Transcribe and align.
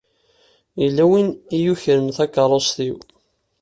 Yella 0.81 1.05
win 1.11 1.27
i 1.55 1.57
yukren 1.63 2.05
takeṛṛust-iw. 2.15 2.97